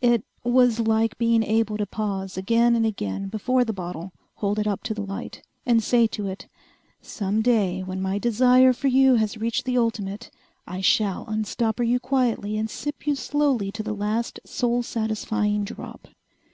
It 0.00 0.24
was 0.44 0.80
like 0.80 1.18
being 1.18 1.42
able 1.42 1.76
to 1.76 1.84
pause 1.84 2.38
again 2.38 2.74
and 2.74 2.86
again 2.86 3.28
before 3.28 3.64
the 3.66 3.72
bottle, 3.74 4.14
hold 4.36 4.58
it 4.58 4.66
up 4.66 4.82
to 4.84 4.94
the 4.94 5.02
light, 5.04 5.42
and 5.66 5.82
say 5.82 6.06
to 6.06 6.26
it, 6.26 6.48
"Some 7.02 7.42
day, 7.42 7.82
when 7.82 8.00
my 8.00 8.16
desire 8.18 8.72
for 8.72 8.88
you 8.88 9.16
has 9.16 9.36
reached 9.36 9.66
the 9.66 9.76
ultimate, 9.76 10.30
I 10.66 10.80
shall 10.80 11.26
unstopper 11.26 11.82
you 11.86 12.00
quietly 12.00 12.56
and 12.56 12.70
sip 12.70 13.06
you 13.06 13.14
slowly 13.14 13.70
to 13.72 13.82
the 13.82 13.92
last 13.92 14.40
soul 14.46 14.82
satisfying 14.82 15.64
drop." 15.64 16.08